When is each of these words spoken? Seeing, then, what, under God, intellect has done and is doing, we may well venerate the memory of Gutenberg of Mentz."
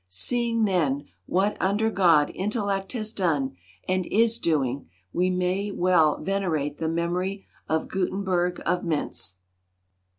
Seeing, 0.09 0.65
then, 0.65 1.05
what, 1.27 1.55
under 1.61 1.91
God, 1.91 2.31
intellect 2.33 2.93
has 2.93 3.13
done 3.13 3.55
and 3.87 4.07
is 4.07 4.39
doing, 4.39 4.89
we 5.13 5.29
may 5.29 5.69
well 5.69 6.19
venerate 6.19 6.79
the 6.79 6.89
memory 6.89 7.45
of 7.69 7.87
Gutenberg 7.87 8.59
of 8.65 8.83
Mentz." 8.83 9.35